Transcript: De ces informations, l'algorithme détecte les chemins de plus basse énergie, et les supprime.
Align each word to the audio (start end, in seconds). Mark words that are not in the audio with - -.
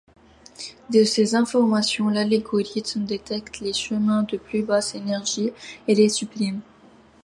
De 0.89 1.03
ces 1.03 1.35
informations, 1.35 2.09
l'algorithme 2.09 3.05
détecte 3.05 3.59
les 3.59 3.71
chemins 3.73 4.23
de 4.23 4.35
plus 4.37 4.63
basse 4.63 4.95
énergie, 4.95 5.51
et 5.87 5.93
les 5.93 6.09
supprime. 6.09 6.61